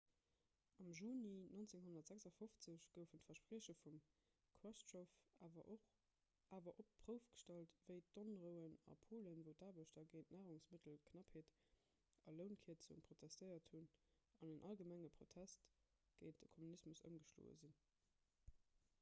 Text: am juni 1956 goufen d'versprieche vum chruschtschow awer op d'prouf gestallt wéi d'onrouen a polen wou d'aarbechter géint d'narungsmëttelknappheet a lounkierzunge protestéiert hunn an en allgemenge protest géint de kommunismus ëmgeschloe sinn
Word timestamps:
am 0.83 0.87
juni 0.99 1.33
1956 1.55 2.85
goufen 2.95 3.19
d'versprieche 3.27 3.73
vum 3.81 3.99
chruschtschow 4.61 5.01
awer 5.47 5.65
op 5.75 6.71
d'prouf 6.85 7.27
gestallt 7.33 7.77
wéi 7.89 7.99
d'onrouen 8.15 8.79
a 8.95 8.95
polen 9.09 9.43
wou 9.49 9.55
d'aarbechter 9.61 10.07
géint 10.15 10.31
d'narungsmëttelknappheet 10.33 11.53
a 12.31 12.35
lounkierzunge 12.39 13.05
protestéiert 13.11 13.69
hunn 13.75 13.87
an 14.41 14.55
en 14.57 14.67
allgemenge 14.71 15.13
protest 15.21 15.71
géint 16.23 16.41
de 16.43 16.51
kommunismus 16.57 17.07
ëmgeschloe 17.13 17.55
sinn 17.63 17.77